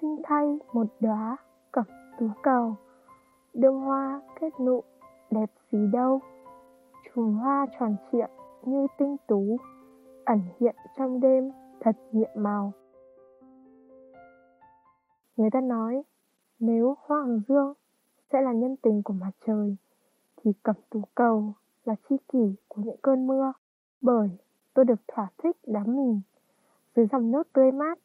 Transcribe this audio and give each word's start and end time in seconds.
sinh 0.00 0.22
thay 0.24 0.58
một 0.72 0.86
đóa 1.00 1.36
cẩm 1.72 1.84
tú 2.18 2.26
cầu. 2.42 2.76
Đơm 3.54 3.74
hoa 3.74 4.20
kết 4.40 4.60
nụ 4.60 4.82
đẹp 5.30 5.50
gì 5.72 5.78
đâu. 5.92 6.20
Chùm 7.14 7.34
hoa 7.34 7.66
tròn 7.78 7.96
trịa 8.12 8.26
như 8.62 8.86
tinh 8.98 9.16
tú, 9.26 9.56
ẩn 10.24 10.40
hiện 10.60 10.76
trong 10.96 11.20
đêm 11.20 11.52
thật 11.80 11.96
nhiệm 12.12 12.30
màu. 12.34 12.72
Người 15.36 15.50
ta 15.50 15.60
nói, 15.60 16.02
nếu 16.58 16.96
hoa 17.00 17.20
hồng 17.20 17.40
dương 17.48 17.72
sẽ 18.32 18.40
là 18.40 18.52
nhân 18.52 18.76
tình 18.82 19.02
của 19.02 19.14
mặt 19.14 19.30
trời, 19.46 19.76
thì 20.36 20.52
cẩm 20.62 20.76
tú 20.90 21.00
cầu 21.14 21.52
là 21.84 21.94
chi 22.08 22.16
kỷ 22.32 22.54
của 22.68 22.82
những 22.82 22.96
cơn 23.02 23.26
mưa. 23.26 23.52
Bởi 24.00 24.30
tôi 24.74 24.84
được 24.84 25.00
thỏa 25.08 25.28
thích 25.42 25.56
đắm 25.66 25.96
mình 25.96 26.20
dưới 26.96 27.06
dòng 27.12 27.30
nước 27.30 27.52
tươi 27.52 27.72
mát 27.72 27.98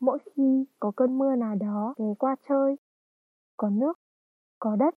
mỗi 0.00 0.18
khi 0.18 0.64
có 0.80 0.92
cơn 0.96 1.18
mưa 1.18 1.36
nào 1.36 1.54
đó 1.54 1.94
ghé 1.98 2.14
qua 2.18 2.36
chơi, 2.48 2.76
có 3.56 3.70
nước, 3.70 3.98
có 4.58 4.76
đất, 4.76 4.94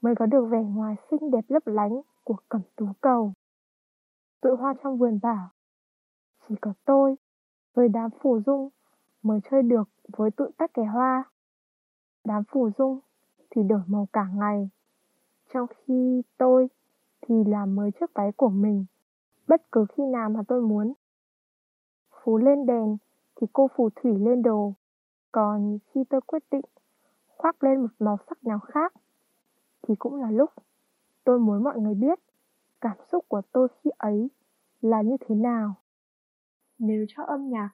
mới 0.00 0.14
có 0.14 0.26
được 0.26 0.44
vẻ 0.44 0.62
ngoài 0.62 0.96
xinh 1.10 1.30
đẹp 1.30 1.44
lấp 1.48 1.66
lánh 1.66 2.00
của 2.24 2.36
cẩm 2.48 2.60
tú 2.76 2.86
cầu. 3.00 3.32
Tụi 4.40 4.56
hoa 4.56 4.74
trong 4.82 4.98
vườn 4.98 5.18
bảo, 5.22 5.50
chỉ 6.48 6.54
có 6.60 6.72
tôi 6.84 7.16
với 7.74 7.88
đám 7.88 8.10
phủ 8.20 8.40
dung 8.46 8.68
mới 9.22 9.40
chơi 9.50 9.62
được 9.62 9.88
với 10.08 10.30
tụi 10.30 10.50
tắc 10.56 10.74
kè 10.74 10.84
hoa. 10.84 11.24
Đám 12.24 12.42
phủ 12.44 12.70
dung 12.78 13.00
thì 13.50 13.62
đổi 13.62 13.80
màu 13.86 14.08
cả 14.12 14.26
ngày, 14.34 14.70
trong 15.54 15.66
khi 15.86 16.22
tôi 16.38 16.68
thì 17.20 17.34
làm 17.46 17.74
mới 17.74 17.90
chiếc 18.00 18.14
váy 18.14 18.32
của 18.32 18.48
mình, 18.48 18.84
bất 19.48 19.72
cứ 19.72 19.86
khi 19.96 20.02
nào 20.06 20.28
mà 20.28 20.40
tôi 20.48 20.62
muốn. 20.62 20.92
Phú 22.10 22.38
lên 22.38 22.66
đèn 22.66 22.96
thì 23.42 23.48
cô 23.52 23.68
phù 23.76 23.90
thủy 23.96 24.12
lên 24.18 24.42
đồ. 24.42 24.74
Còn 25.32 25.78
khi 25.86 26.04
tôi 26.10 26.20
quyết 26.20 26.42
định 26.50 26.64
khoác 27.26 27.64
lên 27.64 27.80
một 27.80 27.88
màu 27.98 28.16
sắc 28.28 28.44
nào 28.44 28.58
khác 28.58 28.94
thì 29.82 29.94
cũng 29.98 30.14
là 30.14 30.30
lúc 30.30 30.50
tôi 31.24 31.38
muốn 31.38 31.64
mọi 31.64 31.80
người 31.80 31.94
biết 31.94 32.18
cảm 32.80 32.96
xúc 33.12 33.24
của 33.28 33.42
tôi 33.52 33.68
khi 33.68 33.90
ấy 33.98 34.30
là 34.80 35.02
như 35.02 35.16
thế 35.20 35.34
nào. 35.34 35.74
Nếu 36.78 37.04
cho 37.08 37.22
âm 37.22 37.48
nhạc 37.48 37.70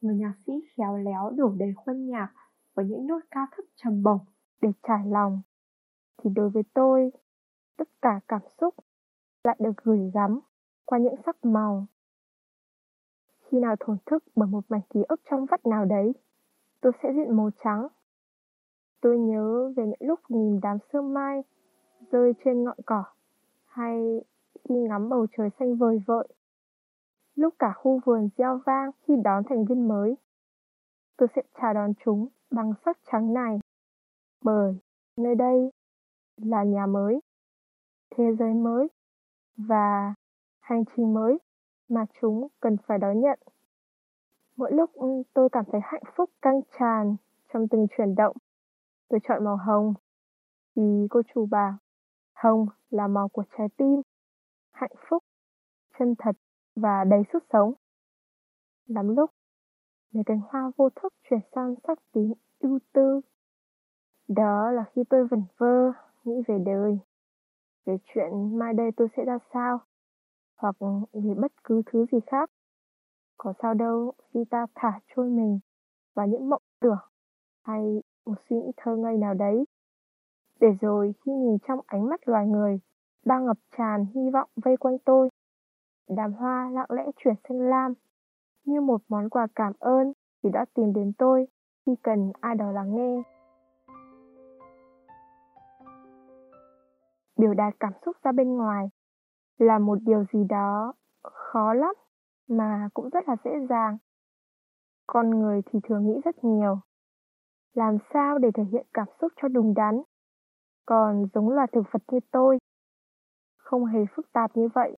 người 0.00 0.14
nhạc 0.14 0.34
sĩ 0.46 0.52
khéo 0.76 0.96
léo 0.96 1.30
đổ 1.30 1.54
đầy 1.58 1.74
khuân 1.76 2.06
nhạc 2.06 2.32
với 2.74 2.84
những 2.84 3.06
nốt 3.06 3.20
cao 3.30 3.46
thấp 3.56 3.64
trầm 3.76 4.02
bổng 4.02 4.20
để 4.60 4.68
trải 4.82 5.06
lòng 5.06 5.42
thì 6.16 6.30
đối 6.30 6.50
với 6.50 6.62
tôi 6.74 7.10
tất 7.76 7.88
cả 8.02 8.20
cảm 8.28 8.40
xúc 8.60 8.74
lại 9.44 9.56
được 9.58 9.76
gửi 9.82 10.10
gắm 10.14 10.40
qua 10.84 10.98
những 10.98 11.16
sắc 11.26 11.44
màu 11.44 11.86
khi 13.52 13.58
nào 13.58 13.76
thổn 13.80 13.96
thức 14.06 14.24
bởi 14.36 14.48
một 14.48 14.60
mảnh 14.68 14.80
ký 14.90 15.00
ức 15.08 15.20
trong 15.30 15.46
vắt 15.46 15.66
nào 15.66 15.84
đấy, 15.84 16.12
tôi 16.80 16.92
sẽ 17.02 17.08
diện 17.14 17.36
màu 17.36 17.50
trắng. 17.64 17.86
Tôi 19.00 19.18
nhớ 19.18 19.72
về 19.76 19.86
những 19.86 20.08
lúc 20.08 20.20
nhìn 20.28 20.60
đám 20.62 20.78
sương 20.92 21.14
mai 21.14 21.42
rơi 22.10 22.32
trên 22.44 22.64
ngọn 22.64 22.76
cỏ 22.86 23.04
hay 23.66 24.20
khi 24.64 24.74
ngắm 24.74 25.08
bầu 25.08 25.26
trời 25.36 25.50
xanh 25.58 25.76
vời 25.76 26.02
vợi. 26.06 26.28
Lúc 27.34 27.54
cả 27.58 27.72
khu 27.76 28.00
vườn 28.04 28.28
gieo 28.38 28.60
vang 28.66 28.90
khi 29.02 29.14
đón 29.24 29.42
thành 29.48 29.64
viên 29.64 29.88
mới, 29.88 30.14
tôi 31.16 31.28
sẽ 31.36 31.42
chào 31.60 31.74
đón 31.74 31.92
chúng 32.04 32.28
bằng 32.50 32.72
sắc 32.84 32.98
trắng 33.12 33.34
này. 33.34 33.58
Bởi 34.44 34.78
nơi 35.16 35.34
đây 35.34 35.70
là 36.36 36.64
nhà 36.64 36.86
mới, 36.86 37.20
thế 38.16 38.24
giới 38.38 38.54
mới 38.54 38.88
và 39.56 40.14
hành 40.60 40.84
trình 40.96 41.14
mới 41.14 41.38
mà 41.88 42.06
chúng 42.20 42.48
cần 42.60 42.76
phải 42.86 42.98
đón 42.98 43.20
nhận. 43.20 43.38
Mỗi 44.56 44.72
lúc 44.72 44.92
ừ, 44.92 45.22
tôi 45.34 45.48
cảm 45.52 45.64
thấy 45.72 45.80
hạnh 45.84 46.02
phúc 46.16 46.30
căng 46.42 46.60
tràn 46.78 47.16
trong 47.52 47.68
từng 47.68 47.86
chuyển 47.96 48.14
động. 48.14 48.36
Tôi 49.08 49.20
chọn 49.28 49.44
màu 49.44 49.56
hồng 49.56 49.94
vì 50.74 51.06
cô 51.10 51.22
chủ 51.34 51.46
bảo, 51.46 51.72
hồng 52.34 52.66
là 52.90 53.06
màu 53.06 53.28
của 53.28 53.44
trái 53.58 53.68
tim, 53.76 54.02
hạnh 54.72 54.92
phúc, 55.08 55.24
chân 55.98 56.14
thật 56.18 56.36
và 56.76 57.04
đầy 57.04 57.22
sức 57.32 57.44
sống. 57.52 57.74
Lắm 58.86 59.16
lúc, 59.16 59.30
mấy 60.12 60.24
cánh 60.26 60.40
hoa 60.48 60.70
vô 60.76 60.88
thức 60.90 61.14
chuyển 61.30 61.40
sang 61.54 61.74
sắc 61.86 61.98
tím 62.12 62.32
ưu 62.60 62.78
tư. 62.92 63.20
Đó 64.28 64.70
là 64.70 64.84
khi 64.94 65.02
tôi 65.10 65.26
vẩn 65.26 65.42
vơ, 65.58 65.92
nghĩ 66.24 66.42
về 66.48 66.58
đời, 66.66 66.98
về 67.84 67.96
chuyện 68.04 68.58
mai 68.58 68.74
đây 68.74 68.90
tôi 68.96 69.08
sẽ 69.16 69.24
ra 69.24 69.38
sao 69.52 69.80
hoặc 70.62 70.76
về 71.12 71.34
bất 71.36 71.52
cứ 71.64 71.82
thứ 71.86 72.06
gì 72.12 72.18
khác. 72.26 72.50
Có 73.36 73.52
sao 73.62 73.74
đâu 73.74 74.12
khi 74.28 74.44
ta 74.50 74.66
thả 74.74 75.00
trôi 75.16 75.28
mình 75.28 75.58
vào 76.14 76.26
những 76.26 76.48
mộng 76.48 76.62
tưởng 76.80 76.98
hay 77.64 78.02
một 78.26 78.34
suy 78.48 78.56
nghĩ 78.56 78.72
thơ 78.76 78.96
ngây 78.96 79.16
nào 79.16 79.34
đấy. 79.34 79.64
Để 80.60 80.68
rồi 80.80 81.14
khi 81.24 81.32
nhìn 81.32 81.58
trong 81.68 81.80
ánh 81.86 82.08
mắt 82.08 82.28
loài 82.28 82.46
người 82.46 82.80
đang 83.24 83.44
ngập 83.46 83.56
tràn 83.78 84.06
hy 84.14 84.30
vọng 84.32 84.48
vây 84.56 84.76
quanh 84.76 84.98
tôi. 84.98 85.28
Đàm 86.08 86.32
hoa 86.32 86.70
lặng 86.72 86.90
lẽ 86.90 87.06
chuyển 87.16 87.34
xanh 87.48 87.58
lam, 87.58 87.94
như 88.64 88.80
một 88.80 89.02
món 89.08 89.28
quà 89.30 89.46
cảm 89.54 89.72
ơn 89.78 90.12
vì 90.42 90.50
đã 90.50 90.64
tìm 90.74 90.92
đến 90.92 91.12
tôi 91.18 91.46
khi 91.86 91.92
cần 92.02 92.32
ai 92.40 92.54
đó 92.54 92.72
lắng 92.72 92.96
nghe. 92.96 93.22
Biểu 97.36 97.54
đạt 97.54 97.74
cảm 97.80 97.92
xúc 98.04 98.16
ra 98.22 98.32
bên 98.32 98.56
ngoài 98.56 98.88
là 99.58 99.78
một 99.78 99.98
điều 100.02 100.24
gì 100.32 100.44
đó 100.48 100.92
khó 101.22 101.74
lắm 101.74 101.94
mà 102.48 102.88
cũng 102.94 103.10
rất 103.10 103.28
là 103.28 103.36
dễ 103.44 103.50
dàng. 103.68 103.98
Con 105.06 105.30
người 105.30 105.60
thì 105.66 105.78
thường 105.82 106.06
nghĩ 106.06 106.20
rất 106.24 106.44
nhiều. 106.44 106.78
Làm 107.74 107.98
sao 108.12 108.38
để 108.38 108.48
thể 108.54 108.64
hiện 108.72 108.86
cảm 108.94 109.06
xúc 109.20 109.32
cho 109.42 109.48
đúng 109.48 109.74
đắn? 109.74 110.02
Còn 110.86 111.26
giống 111.34 111.48
loài 111.48 111.66
thực 111.72 111.82
vật 111.92 112.02
như 112.12 112.18
tôi, 112.30 112.58
không 113.56 113.84
hề 113.84 114.00
phức 114.16 114.32
tạp 114.32 114.56
như 114.56 114.68
vậy. 114.74 114.96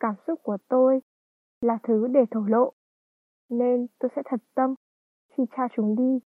Cảm 0.00 0.14
xúc 0.26 0.40
của 0.42 0.56
tôi 0.68 1.00
là 1.60 1.78
thứ 1.82 2.08
để 2.08 2.20
thổ 2.30 2.40
lộ, 2.40 2.72
nên 3.48 3.86
tôi 3.98 4.10
sẽ 4.16 4.22
thật 4.24 4.40
tâm 4.54 4.74
khi 5.28 5.42
tra 5.56 5.68
chúng 5.76 5.96
đi. 5.96 6.26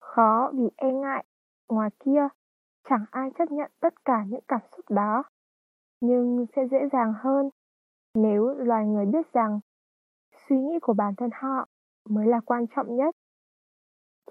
Khó 0.00 0.52
vì 0.54 0.68
e 0.76 0.92
ngại 0.92 1.24
ngoài 1.68 1.90
kia, 2.04 2.28
chẳng 2.88 3.04
ai 3.10 3.30
chấp 3.38 3.50
nhận 3.50 3.70
tất 3.80 4.04
cả 4.04 4.24
những 4.28 4.44
cảm 4.48 4.60
xúc 4.76 4.90
đó 4.90 5.22
nhưng 6.00 6.46
sẽ 6.56 6.62
dễ 6.70 6.78
dàng 6.92 7.12
hơn 7.16 7.50
nếu 8.14 8.48
loài 8.48 8.86
người 8.86 9.06
biết 9.06 9.32
rằng 9.32 9.60
suy 10.48 10.56
nghĩ 10.56 10.78
của 10.82 10.92
bản 10.92 11.14
thân 11.16 11.30
họ 11.32 11.66
mới 12.08 12.26
là 12.26 12.40
quan 12.40 12.66
trọng 12.76 12.96
nhất. 12.96 13.14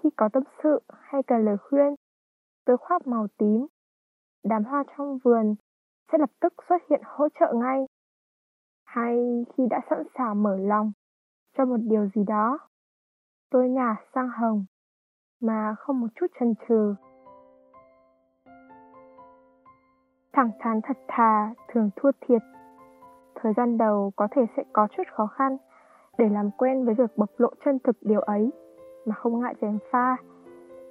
Khi 0.02 0.10
có 0.16 0.28
tâm 0.32 0.42
sự 0.62 0.80
hay 0.90 1.22
cần 1.22 1.44
lời 1.44 1.56
khuyên 1.56 1.94
tôi 2.64 2.76
khoác 2.76 3.06
màu 3.06 3.26
tím, 3.38 3.66
đám 4.44 4.64
hoa 4.64 4.84
trong 4.96 5.18
vườn 5.24 5.54
sẽ 6.12 6.18
lập 6.18 6.30
tức 6.40 6.52
xuất 6.68 6.76
hiện 6.90 7.00
hỗ 7.04 7.28
trợ 7.40 7.52
ngay. 7.54 7.86
Hay 8.84 9.44
khi 9.56 9.64
đã 9.70 9.80
sẵn 9.90 10.02
sàng 10.18 10.42
mở 10.42 10.56
lòng 10.56 10.92
cho 11.56 11.64
một 11.64 11.76
điều 11.80 12.08
gì 12.14 12.24
đó, 12.26 12.58
tôi 13.50 13.68
nhả 13.68 13.96
sang 14.14 14.28
hồng 14.28 14.64
mà 15.40 15.74
không 15.78 16.00
một 16.00 16.06
chút 16.14 16.26
chần 16.40 16.54
chừ. 16.68 16.94
Thẳng 20.40 20.50
thắn, 20.58 20.80
thật 20.80 20.96
thà, 21.08 21.54
thường 21.68 21.90
thua 21.96 22.10
thiệt. 22.20 22.42
Thời 23.34 23.52
gian 23.56 23.78
đầu 23.78 24.12
có 24.16 24.28
thể 24.30 24.42
sẽ 24.56 24.62
có 24.72 24.88
chút 24.96 25.02
khó 25.12 25.26
khăn 25.26 25.56
để 26.18 26.28
làm 26.28 26.50
quen 26.58 26.84
với 26.84 26.94
việc 26.94 27.10
bộc 27.16 27.30
lộ 27.36 27.48
chân 27.64 27.78
thực 27.84 27.96
điều 28.00 28.20
ấy, 28.20 28.50
mà 29.06 29.14
không 29.14 29.40
ngại 29.40 29.54
gièm 29.60 29.78
pha. 29.90 30.16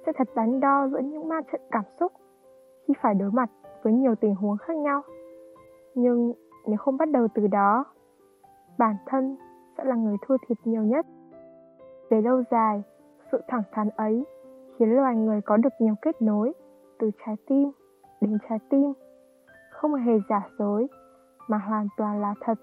Sẽ 0.06 0.12
thật 0.16 0.28
đắn 0.34 0.60
đo 0.60 0.88
giữa 0.88 0.98
những 0.98 1.28
ma 1.28 1.40
trận 1.52 1.60
cảm 1.70 1.84
xúc 2.00 2.12
khi 2.88 2.94
phải 3.02 3.14
đối 3.14 3.30
mặt 3.30 3.50
với 3.82 3.92
nhiều 3.92 4.14
tình 4.14 4.34
huống 4.34 4.56
khác 4.56 4.76
nhau. 4.76 5.02
Nhưng 5.94 6.32
nếu 6.66 6.76
không 6.76 6.96
bắt 6.96 7.08
đầu 7.08 7.28
từ 7.34 7.46
đó, 7.46 7.84
bản 8.78 8.96
thân 9.06 9.36
sẽ 9.78 9.84
là 9.84 9.94
người 9.94 10.16
thua 10.26 10.36
thiệt 10.48 10.58
nhiều 10.64 10.82
nhất. 10.82 11.06
Về 12.10 12.20
lâu 12.22 12.42
dài, 12.50 12.82
sự 13.32 13.40
thẳng 13.48 13.62
thắn 13.72 13.88
ấy 13.96 14.24
khiến 14.78 14.96
loài 14.96 15.16
người 15.16 15.40
có 15.40 15.56
được 15.56 15.72
nhiều 15.78 15.94
kết 16.02 16.22
nối 16.22 16.52
từ 16.98 17.10
trái 17.26 17.36
tim 17.46 17.70
đến 18.20 18.38
trái 18.48 18.58
tim 18.70 18.92
không 19.80 19.94
hề 19.94 20.12
giả 20.28 20.48
dối, 20.58 20.86
mà 21.48 21.58
hoàn 21.58 21.88
toàn 21.96 22.20
là 22.20 22.34
thật. 22.40 22.54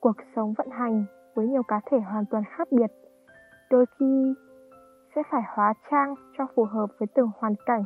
Cuộc 0.00 0.16
sống 0.36 0.54
vận 0.58 0.70
hành 0.70 1.04
với 1.34 1.48
nhiều 1.48 1.62
cá 1.68 1.80
thể 1.90 2.00
hoàn 2.00 2.24
toàn 2.30 2.42
khác 2.56 2.68
biệt, 2.70 2.92
đôi 3.70 3.86
khi 3.98 4.34
sẽ 5.14 5.22
phải 5.30 5.42
hóa 5.54 5.74
trang 5.90 6.14
cho 6.38 6.46
phù 6.54 6.64
hợp 6.64 6.86
với 6.98 7.06
từng 7.14 7.30
hoàn 7.38 7.54
cảnh. 7.66 7.84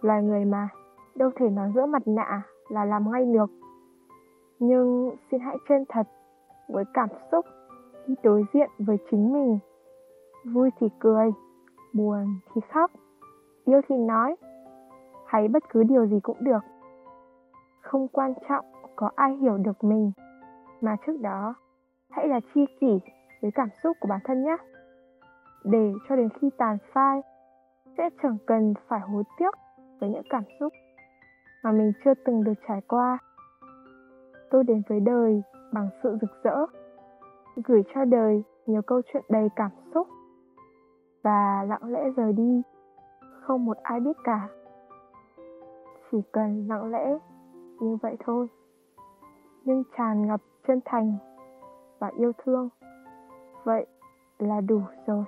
Loài 0.00 0.22
người 0.22 0.44
mà, 0.44 0.68
đâu 1.14 1.30
thể 1.36 1.50
nói 1.50 1.72
giữa 1.74 1.86
mặt 1.86 2.02
nạ 2.06 2.42
là 2.68 2.84
làm 2.84 3.10
ngay 3.12 3.24
được. 3.24 3.50
Nhưng 4.58 5.16
xin 5.30 5.40
hãy 5.40 5.56
chân 5.68 5.84
thật 5.88 6.06
với 6.68 6.84
cảm 6.94 7.08
xúc 7.32 7.46
khi 8.06 8.14
đối 8.22 8.44
diện 8.54 8.70
với 8.78 8.96
chính 9.10 9.32
mình. 9.32 9.58
Vui 10.44 10.70
thì 10.80 10.88
cười, 10.98 11.30
buồn 11.92 12.26
thì 12.54 12.60
khóc, 12.72 12.90
yêu 13.64 13.80
thì 13.88 13.96
nói. 13.96 14.36
Hay 15.26 15.48
bất 15.48 15.62
cứ 15.70 15.82
điều 15.82 16.06
gì 16.06 16.20
cũng 16.20 16.36
được 16.40 16.60
không 17.94 18.08
quan 18.08 18.34
trọng 18.48 18.64
có 18.96 19.10
ai 19.14 19.36
hiểu 19.36 19.56
được 19.56 19.84
mình. 19.84 20.12
Mà 20.80 20.96
trước 21.06 21.20
đó, 21.20 21.54
hãy 22.10 22.28
là 22.28 22.40
chi 22.54 22.64
kỷ 22.80 23.00
với 23.42 23.50
cảm 23.54 23.68
xúc 23.82 23.96
của 24.00 24.08
bản 24.08 24.20
thân 24.24 24.44
nhé. 24.44 24.56
Để 25.64 25.92
cho 26.08 26.16
đến 26.16 26.28
khi 26.40 26.50
tàn 26.58 26.78
phai, 26.92 27.20
sẽ 27.98 28.10
chẳng 28.22 28.36
cần 28.46 28.74
phải 28.88 29.00
hối 29.00 29.22
tiếc 29.38 29.54
với 30.00 30.10
những 30.10 30.22
cảm 30.30 30.42
xúc 30.60 30.72
mà 31.64 31.72
mình 31.72 31.92
chưa 32.04 32.14
từng 32.24 32.44
được 32.44 32.52
trải 32.68 32.80
qua. 32.88 33.18
Tôi 34.50 34.64
đến 34.64 34.82
với 34.88 35.00
đời 35.00 35.42
bằng 35.72 35.88
sự 36.02 36.18
rực 36.20 36.42
rỡ, 36.42 36.66
gửi 37.64 37.82
cho 37.94 38.04
đời 38.04 38.42
nhiều 38.66 38.82
câu 38.82 39.00
chuyện 39.12 39.24
đầy 39.28 39.48
cảm 39.56 39.70
xúc 39.94 40.08
và 41.22 41.64
lặng 41.68 41.92
lẽ 41.92 42.10
rời 42.16 42.32
đi. 42.32 42.62
Không 43.40 43.64
một 43.64 43.76
ai 43.82 44.00
biết 44.00 44.16
cả. 44.24 44.48
Chỉ 46.10 46.18
cần 46.32 46.66
lặng 46.68 46.90
lẽ 46.90 47.18
như 47.84 47.96
vậy 48.02 48.16
thôi. 48.24 48.46
Nhưng 49.64 49.82
tràn 49.96 50.26
ngập 50.26 50.40
chân 50.66 50.80
thành 50.84 51.16
và 51.98 52.10
yêu 52.18 52.32
thương, 52.44 52.68
vậy 53.64 53.86
là 54.38 54.60
đủ 54.60 54.80
rồi. 55.06 55.24